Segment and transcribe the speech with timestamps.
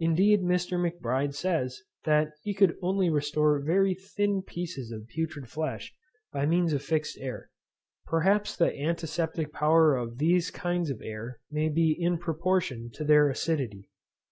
[0.00, 0.78] Indeed Dr.
[0.78, 5.94] Macbride says, that he could only restore very thin pieces of putrid flesh
[6.32, 7.52] by means of fixed air.
[8.06, 13.28] Perhaps the antiseptic power of these kinds of air may be in proportion to their
[13.28, 13.88] acidity.